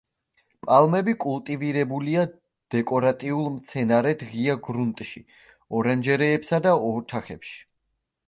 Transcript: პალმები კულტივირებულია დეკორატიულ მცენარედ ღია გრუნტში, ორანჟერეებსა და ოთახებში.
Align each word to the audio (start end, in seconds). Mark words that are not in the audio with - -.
პალმები 0.67 1.13
კულტივირებულია 1.23 2.23
დეკორატიულ 2.75 3.45
მცენარედ 3.57 4.23
ღია 4.31 4.57
გრუნტში, 4.69 5.23
ორანჟერეებსა 5.81 6.63
და 6.67 6.73
ოთახებში. 6.89 7.55